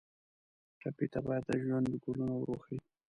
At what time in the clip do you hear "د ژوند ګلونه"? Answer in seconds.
1.49-2.33